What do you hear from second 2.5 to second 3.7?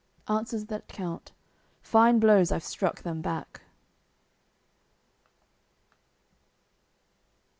I've struck them back."